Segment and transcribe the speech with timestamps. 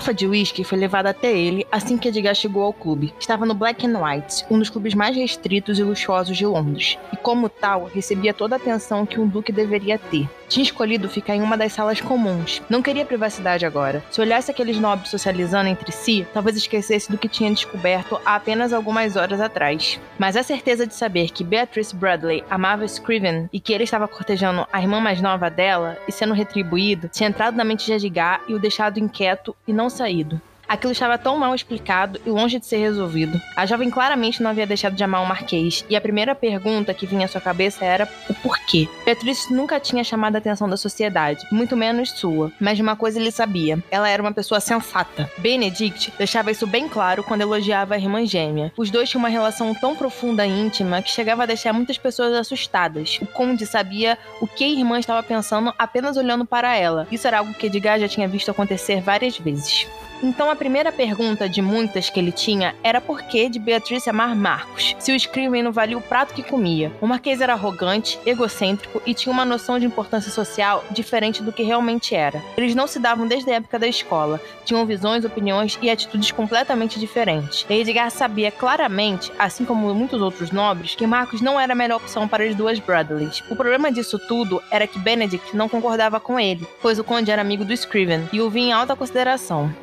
[0.00, 3.12] Garrafa de uísque foi levada até ele assim que Edgar chegou ao clube.
[3.20, 7.16] Estava no Black and White, um dos clubes mais restritos e luxuosos de Londres, e
[7.18, 10.26] como tal, recebia toda a atenção que um duque deveria ter.
[10.50, 12.60] Tinha escolhido ficar em uma das salas comuns.
[12.68, 14.02] Não queria privacidade agora.
[14.10, 18.72] Se olhasse aqueles nobres socializando entre si, talvez esquecesse do que tinha descoberto há apenas
[18.72, 20.00] algumas horas atrás.
[20.18, 24.66] Mas a certeza de saber que Beatrice Bradley amava Scriven e que ele estava cortejando
[24.72, 28.54] a irmã mais nova dela e sendo retribuído, tinha entrado na mente de Edgar e
[28.54, 30.42] o deixado inquieto e não saído.
[30.70, 33.40] Aquilo estava tão mal explicado e longe de ser resolvido.
[33.56, 37.06] A jovem claramente não havia deixado de amar o Marquês, e a primeira pergunta que
[37.06, 38.88] vinha à sua cabeça era o porquê.
[39.04, 43.18] Beatriz nunca tinha chamado a atenção da sociedade, muito menos sua, mas de uma coisa
[43.18, 45.28] ele sabia: ela era uma pessoa sensata.
[45.38, 48.72] Benedict deixava isso bem claro quando elogiava a irmã gêmea.
[48.76, 52.32] Os dois tinham uma relação tão profunda e íntima que chegava a deixar muitas pessoas
[52.32, 53.18] assustadas.
[53.20, 57.08] O conde sabia o que a irmã estava pensando apenas olhando para ela.
[57.10, 59.88] Isso era algo que Edgar já tinha visto acontecer várias vezes.
[60.22, 64.36] Então a primeira pergunta de muitas que ele tinha era por que de Beatriz amar
[64.36, 66.92] Marcos, se o Scriven não valia o prato que comia.
[67.00, 71.62] O Marquês era arrogante, egocêntrico e tinha uma noção de importância social diferente do que
[71.62, 72.42] realmente era.
[72.56, 77.00] Eles não se davam desde a época da escola, tinham visões, opiniões e atitudes completamente
[77.00, 77.64] diferentes.
[77.68, 82.28] Edgar sabia claramente, assim como muitos outros nobres, que Marcos não era a melhor opção
[82.28, 83.42] para as duas Bradleys.
[83.50, 87.40] O problema disso tudo era que Benedict não concordava com ele, pois o conde era
[87.40, 89.74] amigo do Scriven e o via em alta consideração.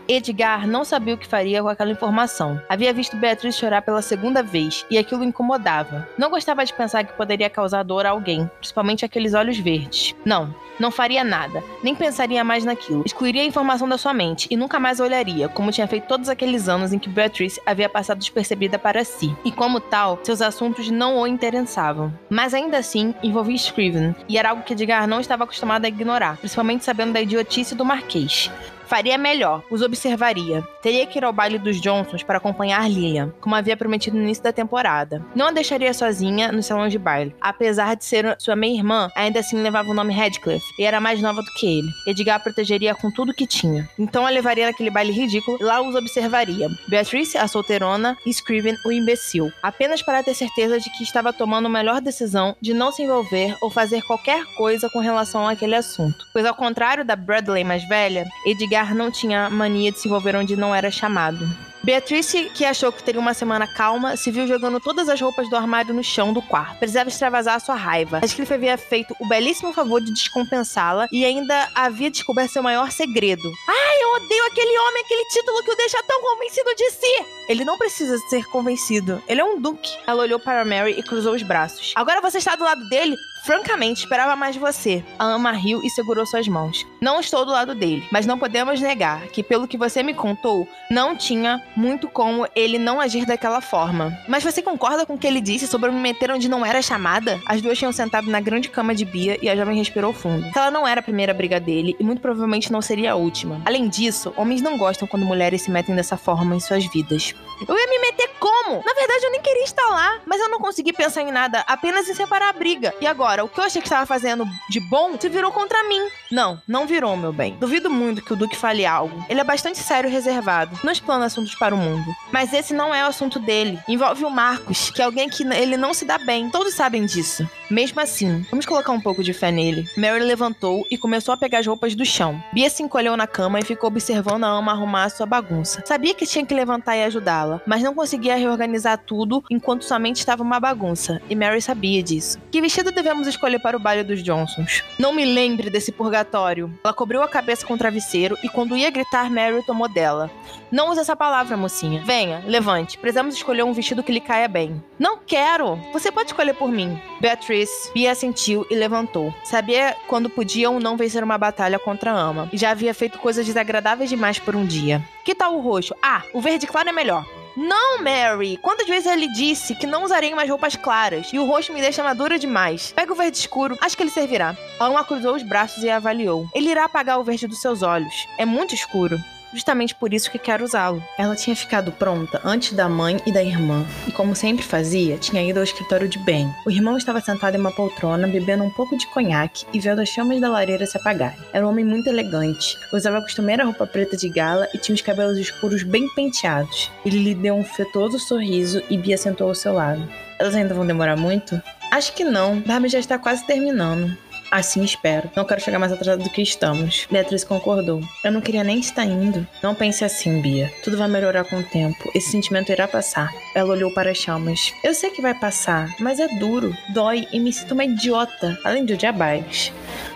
[0.67, 2.61] Não sabia o que faria com aquela informação.
[2.67, 6.07] Havia visto Beatriz chorar pela segunda vez e aquilo incomodava.
[6.17, 10.15] Não gostava de pensar que poderia causar dor a alguém, principalmente aqueles olhos verdes.
[10.25, 13.03] Não, não faria nada, nem pensaria mais naquilo.
[13.05, 16.69] Excluiria a informação da sua mente e nunca mais olharia, como tinha feito todos aqueles
[16.69, 19.35] anos em que Beatriz havia passado despercebida para si.
[19.43, 22.13] E como tal, seus assuntos não o interessavam.
[22.29, 26.37] Mas ainda assim, envolvia Scriven, e era algo que Edgar não estava acostumado a ignorar,
[26.37, 28.51] principalmente sabendo da idiotice do Marquês.
[28.87, 30.65] Faria melhor, os observaria.
[30.87, 34.41] Teria que ir ao baile dos Johnsons para acompanhar Lilian, como havia prometido no início
[34.41, 35.21] da temporada.
[35.35, 37.35] Não a deixaria sozinha no salão de baile.
[37.41, 41.41] Apesar de ser sua meia-irmã, ainda assim levava o nome Radcliffe e era mais nova
[41.41, 41.89] do que ele.
[42.07, 43.85] Edgar a protegeria com tudo que tinha.
[43.99, 46.69] Então a levaria naquele baile ridículo e lá os observaria.
[46.87, 49.51] Beatrice, a solteirona, e Scriven, o imbecil.
[49.61, 53.57] Apenas para ter certeza de que estava tomando a melhor decisão de não se envolver
[53.61, 56.25] ou fazer qualquer coisa com relação àquele assunto.
[56.31, 60.55] Pois ao contrário da Bradley mais velha, Edgar não tinha mania de se envolver onde
[60.55, 61.47] não era chamado.
[61.83, 65.55] Beatrice, que achou que teria uma semana calma, se viu jogando todas as roupas do
[65.55, 66.79] armário no chão do quarto.
[66.79, 68.19] Precisava extravasar a sua raiva.
[68.19, 73.51] Radcliffe havia feito o belíssimo favor de descompensá-la e ainda havia descoberto seu maior segredo.
[73.67, 77.25] Ai, eu odeio aquele homem, aquele título que o deixa tão convencido de si!
[77.47, 79.21] Ele não precisa ser convencido.
[79.27, 79.89] Ele é um duque.
[80.05, 81.93] Ela olhou para Mary e cruzou os braços.
[81.95, 83.15] Agora você está do lado dele?
[83.45, 85.01] Francamente, esperava mais você.
[85.17, 86.85] A ama riu e segurou suas mãos.
[86.99, 90.67] Não estou do lado dele, mas não podemos negar que, pelo que você me contou,
[90.91, 94.17] não tinha muito como ele não agir daquela forma.
[94.27, 97.39] Mas você concorda com o que ele disse sobre me meter onde não era chamada?
[97.45, 100.47] As duas tinham sentado na grande cama de Bia e a jovem respirou fundo.
[100.55, 103.61] Ela não era a primeira briga dele e muito provavelmente não seria a última.
[103.63, 107.35] Além disso, homens não gostam quando mulheres se metem dessa forma em suas vidas.
[107.67, 108.83] Eu ia me meter como?
[108.85, 112.07] Na verdade, eu nem queria estar lá, mas eu não consegui pensar em nada, apenas
[112.09, 112.93] em separar a briga.
[112.99, 113.43] E agora?
[113.43, 116.01] O que eu achei que estava fazendo de bom se virou contra mim.
[116.31, 117.55] Não, não virou, meu bem.
[117.59, 119.25] Duvido muito que o Duque fale algo.
[119.29, 120.79] Ele é bastante sério e reservado.
[120.83, 122.15] Não explana assuntos para o mundo.
[122.31, 123.79] Mas esse não é o assunto dele.
[123.87, 126.49] Envolve o Marcos, que é alguém que ele não se dá bem.
[126.49, 127.47] Todos sabem disso.
[127.69, 129.85] Mesmo assim, vamos colocar um pouco de fé nele.
[129.97, 132.41] Mary levantou e começou a pegar as roupas do chão.
[132.53, 135.83] Bia se encolheu na cama e ficou observando a ama arrumar a sua bagunça.
[135.85, 140.17] Sabia que tinha que levantar e ajudá-la, mas não conseguia reorganizar tudo enquanto sua mente
[140.17, 141.21] estava uma bagunça.
[141.29, 142.39] E Mary sabia disso.
[142.51, 144.83] Que vestido devemos escolher para o baile dos Johnsons?
[144.97, 146.71] Não me lembre desse purgatório.
[146.83, 150.29] Ela cobriu a cabeça com o travesseiro e quando ia gritar, Mary tomou dela.
[150.71, 152.01] Não use essa palavra, mocinha.
[152.03, 152.97] Venha, levante.
[152.97, 154.83] Precisamos escolher um vestido que lhe caia bem.
[154.99, 155.75] Não quero.
[155.93, 156.99] Você pode escolher por mim.
[157.21, 159.33] Beatrice, Bia assentiu e levantou.
[159.43, 162.49] Sabia quando podia ou não vencer uma batalha contra a ama.
[162.51, 165.01] E já havia feito coisas desagradáveis demais por um dia.
[165.23, 165.95] Que tal o roxo?
[166.01, 167.25] Ah, o verde claro é melhor.
[167.57, 168.57] Não, Mary!
[168.61, 172.03] Quantas vezes ele disse que não usarei mais roupas claras e o rosto me deixa
[172.03, 172.93] madura demais?
[172.95, 174.55] Pega o verde escuro, acho que ele servirá.
[174.77, 176.47] Alma cruzou os braços e avaliou.
[176.53, 178.27] Ele irá apagar o verde dos seus olhos.
[178.37, 179.19] É muito escuro
[179.53, 181.03] justamente por isso que quero usá-lo.
[181.17, 185.43] Ela tinha ficado pronta antes da mãe e da irmã, e como sempre fazia, tinha
[185.43, 186.49] ido ao escritório de Ben.
[186.65, 190.09] O irmão estava sentado em uma poltrona, bebendo um pouco de conhaque e vendo as
[190.09, 191.37] chamas da lareira se apagarem.
[191.53, 195.01] Era um homem muito elegante, usava a costumeira roupa preta de gala e tinha os
[195.01, 196.91] cabelos escuros bem penteados.
[197.05, 200.07] Ele lhe deu um fetoso sorriso e Bia sentou ao seu lado.
[200.39, 201.61] Elas ainda vão demorar muito?
[201.91, 202.59] Acho que não.
[202.59, 204.15] Barbie já está quase terminando.
[204.51, 205.29] Assim espero.
[205.35, 207.07] Não quero chegar mais atrasado do que estamos.
[207.11, 208.01] Beatriz concordou.
[208.23, 209.45] Eu não queria nem estar indo.
[209.61, 210.71] Não pense assim, Bia.
[210.83, 212.09] Tudo vai melhorar com o tempo.
[212.15, 213.31] Esse sentimento irá passar.
[213.53, 214.73] Ela olhou para as chamas.
[214.83, 218.85] Eu sei que vai passar, mas é duro, dói e me sinto uma idiota, além
[218.85, 219.71] de odiar bailes.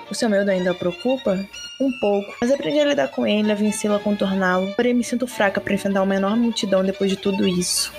[0.09, 1.39] O seu medo ainda o preocupa?
[1.79, 4.71] Um pouco, mas aprendi a lidar com ele, a vencê-lo, a contorná-lo.
[4.75, 7.91] Porém, me sinto fraca para enfrentar uma enorme multidão depois de tudo isso.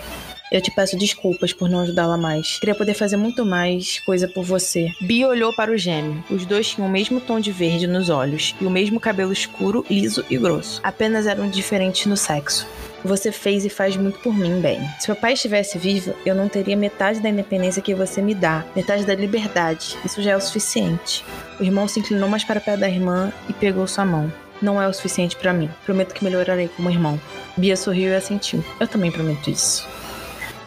[0.53, 2.59] Eu te peço desculpas por não ajudá-la mais.
[2.59, 4.93] Queria poder fazer muito mais coisa por você.
[5.01, 6.23] Bia olhou para o gêmeo.
[6.29, 9.83] Os dois tinham o mesmo tom de verde nos olhos e o mesmo cabelo escuro,
[9.89, 10.79] liso e grosso.
[10.85, 12.69] Apenas eram diferentes no sexo.
[13.03, 14.79] Você fez e faz muito por mim, bem.
[15.01, 18.63] Se meu pai estivesse vivo, eu não teria metade da independência que você me dá,
[18.77, 19.97] metade da liberdade.
[20.05, 21.25] Isso já é o suficiente.
[21.59, 24.31] O irmão se inclinou mais para perto da irmã e pegou sua mão.
[24.61, 25.71] Não é o suficiente para mim.
[25.87, 27.19] Prometo que melhorarei como irmão.
[27.57, 28.63] Bia sorriu e assentiu.
[28.79, 29.89] Eu também prometo isso.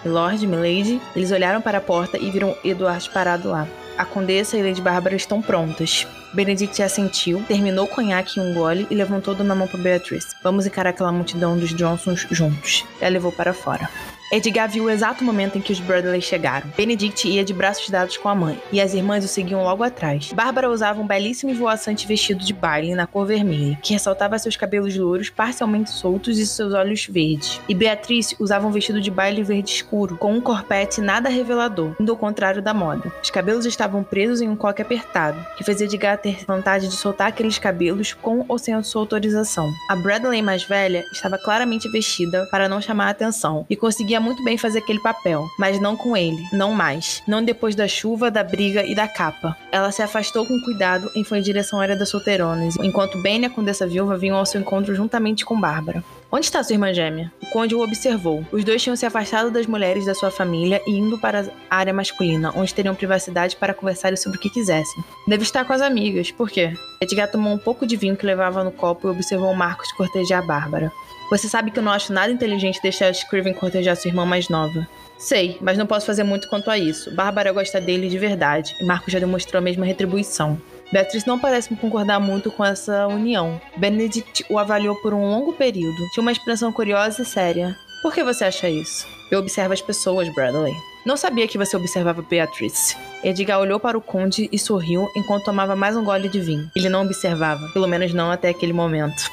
[0.05, 3.67] Lord, Milady, eles olharam para a porta e viram Edward parado lá.
[3.97, 6.05] A condessa e Lady Bárbara estão prontas.
[6.33, 10.35] Benedict assentiu, terminou o conhaque em um gole e levantou na mão para Beatrice.
[10.43, 12.83] Vamos encarar aquela multidão dos Johnsons juntos.
[12.99, 13.89] Ela levou para fora.
[14.31, 16.67] Edgar viu o exato momento em que os Bradley chegaram.
[16.75, 20.33] Benedict ia de braços dados com a mãe, e as irmãs o seguiam logo atrás.
[20.33, 24.57] Bárbara usava um belíssimo e voaçante vestido de baile na cor vermelha, que ressaltava seus
[24.57, 27.61] cabelos louros parcialmente soltos e seus olhos verdes.
[27.69, 32.11] E Beatrice usava um vestido de baile verde escuro, com um corpete nada revelador, indo
[32.11, 33.11] ao contrário da moda.
[33.21, 37.27] Os cabelos estavam presos em um coque apertado, que fez Edgar ter vontade de soltar
[37.27, 39.71] aqueles cabelos com ou sem sua autorização.
[39.89, 44.19] A Bradley mais velha estava claramente vestida para não chamar a atenção, e conseguia conseguia
[44.19, 47.21] muito bem fazer aquele papel, mas não com ele, não mais.
[47.27, 49.57] Não depois da chuva, da briga e da capa.
[49.71, 53.41] Ela se afastou com cuidado e foi em direção à área das solteironas, enquanto Ben
[53.41, 56.03] e a condessa viúva vinham ao seu encontro juntamente com Bárbara.
[56.31, 57.31] Onde está sua irmã gêmea?
[57.41, 58.45] O conde o observou.
[58.51, 61.93] Os dois tinham se afastado das mulheres da sua família e indo para a área
[61.93, 65.03] masculina, onde teriam privacidade para conversar sobre o que quisessem.
[65.27, 66.31] Deve estar com as amigas.
[66.31, 66.73] Por quê?
[67.01, 70.91] Edgar tomou um pouco de vinho que levava no copo e observou Marcos cortejar Bárbara.
[71.29, 74.87] Você sabe que eu não acho nada inteligente deixar Scriven cortejar sua irmã mais nova.
[75.17, 77.13] Sei, mas não posso fazer muito quanto a isso.
[77.15, 80.59] Bárbara gosta dele de verdade, e Marco já demonstrou a mesma retribuição.
[80.91, 83.59] Beatriz não parece concordar muito com essa união.
[83.75, 85.97] Benedict o avaliou por um longo período.
[86.13, 87.75] Tinha uma expressão curiosa e séria.
[88.03, 89.07] Por que você acha isso?
[89.31, 90.73] Eu observo as pessoas, Bradley.
[91.03, 92.95] Não sabia que você observava Beatrice.
[93.23, 96.69] Edgar olhou para o conde e sorriu enquanto tomava mais um gole de vinho.
[96.75, 99.31] Ele não observava, pelo menos não até aquele momento.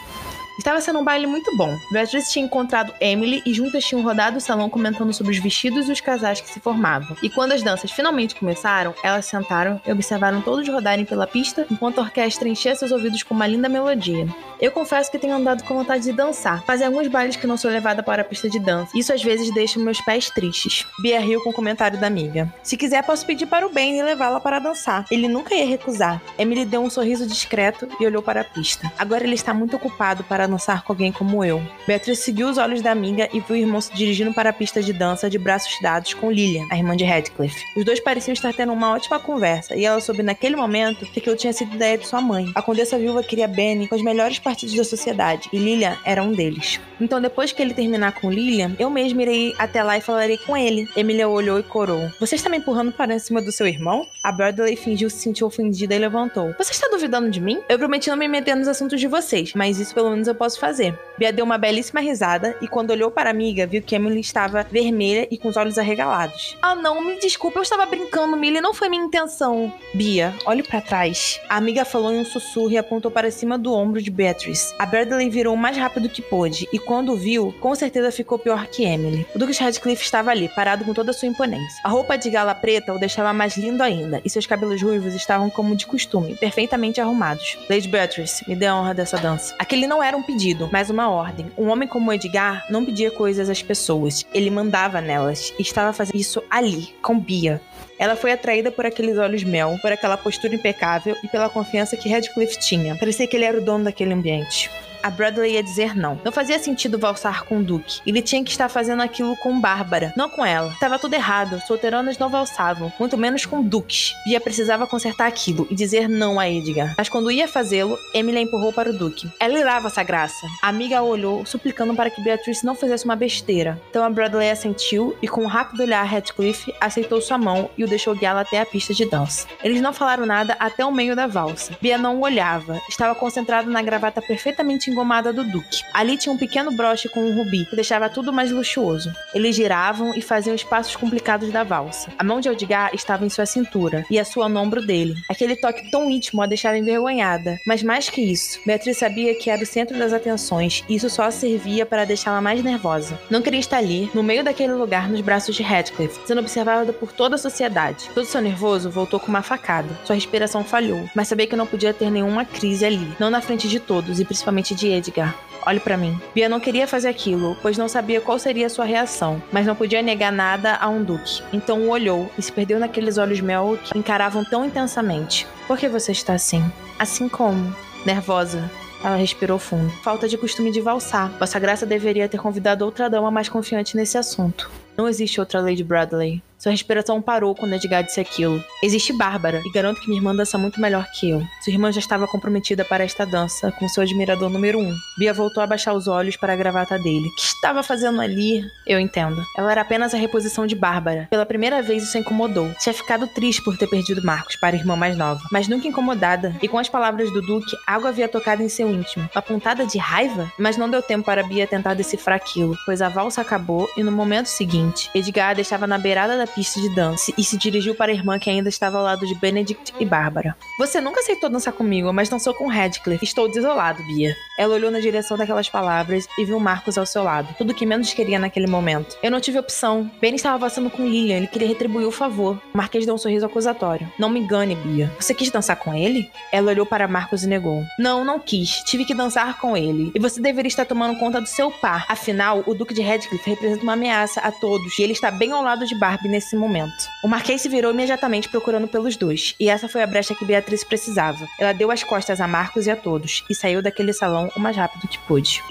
[0.59, 1.79] Estava sendo um baile muito bom.
[1.91, 5.93] Beatriz tinha encontrado Emily e juntas tinham rodado o salão comentando sobre os vestidos e
[5.93, 7.17] os casais que se formavam.
[7.23, 11.99] E quando as danças finalmente começaram, elas sentaram e observaram todos rodarem pela pista enquanto
[11.99, 14.27] a orquestra enchia seus ouvidos com uma linda melodia.
[14.61, 16.63] Eu confesso que tenho andado com vontade de dançar.
[16.65, 18.97] Fazem alguns bailes que não sou levada para a pista de dança.
[18.97, 20.87] Isso às vezes deixa meus pés tristes.
[21.01, 22.53] Bia riu com o comentário da amiga.
[22.63, 25.07] Se quiser, posso pedir para o Ben e levá-la para dançar.
[25.11, 26.23] Ele nunca ia recusar.
[26.39, 28.93] Emily deu um sorriso discreto e olhou para a pista.
[28.99, 31.63] Agora ele está muito ocupado para dançar com alguém como eu.
[31.87, 34.83] Beatriz seguiu os olhos da amiga e viu o irmão se dirigindo para a pista
[34.83, 37.65] de dança de braços dados com Lilian, a irmã de Radcliffe.
[37.77, 41.37] Os dois pareciam estar tendo uma ótima conversa e ela soube naquele momento que aquilo
[41.37, 42.51] tinha sido ideia de sua mãe.
[42.55, 46.33] A condessa viúva queria Benny com os melhores partidos da sociedade e Lilian era um
[46.33, 46.81] deles.
[47.03, 50.57] Então, depois que ele terminar com Lilian, eu mesmo irei até lá e falarei com
[50.57, 50.89] ele.
[50.97, 52.09] Emília olhou e corou.
[52.21, 54.07] Você está me empurrando para cima do seu irmão?
[54.23, 56.55] A Bradley fingiu se sentir ofendida e levantou.
[56.57, 57.61] Você está duvidando de mim?
[57.69, 60.61] Eu prometi não me meter nos assuntos de vocês, mas isso pelo menos eu posso
[60.61, 60.97] fazer.
[61.19, 64.63] Bia deu uma belíssima risada e quando olhou para a amiga, viu que Emily estava
[64.63, 66.57] vermelha e com os olhos arregalados.
[66.63, 69.73] Ah, não, me desculpa, eu estava brincando, Millie, não foi minha intenção.
[69.93, 71.41] Bia, olhe para trás.
[71.49, 74.73] A amiga falou em um sussurro e apontou para cima do ombro de Beatrice.
[74.79, 78.67] A Bradley virou o mais rápido que pôde e o viu, com certeza ficou pior
[78.67, 79.27] que Emily.
[79.35, 81.81] O Duque Radcliffe estava ali, parado com toda a sua imponência.
[81.85, 85.49] A roupa de gala preta o deixava mais lindo ainda, e seus cabelos ruivos estavam
[85.49, 87.59] como de costume, perfeitamente arrumados.
[87.69, 89.55] Lady Beatrice, me dê a honra dessa dança.
[89.59, 91.51] Aquele não era um pedido, mas uma ordem.
[91.57, 96.17] Um homem como Edgar não pedia coisas às pessoas, ele mandava nelas, e estava fazendo
[96.17, 97.61] isso ali, com Bia.
[97.99, 102.09] Ela foi atraída por aqueles olhos mel, por aquela postura impecável e pela confiança que
[102.09, 102.97] Radcliffe tinha.
[102.97, 104.71] Parecia que ele era o dono daquele ambiente
[105.03, 106.21] a Bradley ia dizer não.
[106.25, 108.01] Não fazia sentido valsar com o Duke.
[108.07, 110.73] Ele tinha que estar fazendo aquilo com Bárbara, não com ela.
[110.73, 111.61] Estava tudo errado.
[111.67, 114.13] Solteiranas não valsavam, muito menos com Duke.
[114.25, 116.95] Bia precisava consertar aquilo e dizer não a Edgar.
[116.97, 119.31] Mas quando ia fazê-lo, Emily empurrou para o Duke.
[119.39, 120.47] Ela irava essa graça.
[120.63, 123.81] A amiga olhou, suplicando para que Beatrice não fizesse uma besteira.
[123.91, 127.85] Então a Bradley assentiu e, com um rápido olhar a Radcliffe, aceitou sua mão e
[127.85, 129.47] o deixou guiá-la até a pista de dança.
[129.63, 131.77] Eles não falaram nada até o meio da valsa.
[131.81, 132.81] Bia não olhava.
[132.89, 135.83] Estava concentrado na gravata perfeitamente engomada do Duque.
[135.93, 139.13] Ali tinha um pequeno broche com um rubi, que deixava tudo mais luxuoso.
[139.35, 142.11] Eles giravam e faziam os passos complicados da valsa.
[142.19, 145.17] A mão de Edgar estava em sua cintura e a sua no ombro dele.
[145.29, 147.59] Aquele toque tão íntimo a deixava envergonhada.
[147.67, 151.31] Mas mais que isso, Beatriz sabia que era o centro das atenções e isso só
[151.31, 153.19] servia para deixá-la mais nervosa.
[153.31, 157.13] Não queria estar ali, no meio daquele lugar, nos braços de Radcliffe, sendo observada por
[157.13, 158.11] toda a sociedade.
[158.15, 159.89] Todo seu nervoso voltou com uma facada.
[160.05, 163.69] Sua respiração falhou, mas sabia que não podia ter nenhuma crise ali, não na frente
[163.69, 165.39] de todos e principalmente de de Edgar.
[165.65, 166.21] Olhe para mim.
[166.35, 170.03] Bia não queria fazer aquilo, pois não sabia qual seria sua reação, mas não podia
[170.03, 171.41] negar nada a um duque.
[171.53, 175.47] Então o olhou e se perdeu naqueles olhos mel que encaravam tão intensamente.
[175.69, 176.65] Por que você está assim?
[176.99, 177.73] Assim como?
[178.05, 178.69] Nervosa,
[179.05, 179.89] ela respirou fundo.
[180.03, 181.31] Falta de costume de valsar.
[181.39, 184.69] Vossa Graça deveria ter convidado outra dama mais confiante nesse assunto.
[184.97, 186.43] Não existe outra Lady Bradley.
[186.63, 188.63] Sua respiração parou quando Edgar disse aquilo.
[188.85, 191.43] Existe Bárbara, e garanto que minha irmã dança muito melhor que eu.
[191.61, 194.95] Sua irmã já estava comprometida para esta dança, com seu admirador número um.
[195.19, 197.27] Bia voltou a baixar os olhos para a gravata dele.
[197.27, 198.65] O que estava fazendo ali?
[198.87, 199.43] Eu entendo.
[199.59, 201.27] Ela era apenas a reposição de Bárbara.
[201.29, 202.71] Pela primeira vez isso incomodou.
[202.79, 206.55] Tinha ficado triste por ter perdido Marcos para a irmã mais nova, mas nunca incomodada.
[206.63, 209.29] E com as palavras do Duque, algo havia tocado em seu íntimo.
[209.35, 210.49] Uma pontada de raiva?
[210.57, 214.13] Mas não deu tempo para Bia tentar decifrar aquilo, pois a valsa acabou e no
[214.13, 218.15] momento seguinte, Edgar deixava na beirada da pista de dança e se dirigiu para a
[218.15, 220.57] irmã que ainda estava ao lado de Benedict e Bárbara.
[220.79, 223.25] Você nunca aceitou dançar comigo, mas dançou com Radcliffe.
[223.25, 224.35] Estou desolado, Bia.
[224.59, 227.55] Ela olhou na direção daquelas palavras e viu Marcos ao seu lado.
[227.57, 229.17] Tudo que menos queria naquele momento.
[229.23, 230.11] Eu não tive opção.
[230.21, 232.61] Ben estava passando com Lilian, ele queria retribuir o favor.
[232.73, 234.11] O Marquês deu um sorriso acusatório.
[234.19, 235.13] Não me engane, Bia.
[235.19, 236.31] Você quis dançar com ele?
[236.53, 237.83] Ela olhou para Marcos e negou.
[237.99, 238.83] Não, não quis.
[238.85, 240.11] Tive que dançar com ele.
[240.15, 242.07] E você deveria estar tomando conta do seu par.
[242.09, 245.63] Afinal, o Duque de Radcliffe representa uma ameaça a todos e ele está bem ao
[245.63, 247.09] lado de Barbie nesse momento.
[247.23, 250.83] O Marquês se virou imediatamente procurando pelos dois, e essa foi a brecha que Beatriz
[250.83, 251.47] precisava.
[251.59, 254.77] Ela deu as costas a Marcos e a todos, e saiu daquele salão o mais
[254.77, 255.63] rápido que pôde.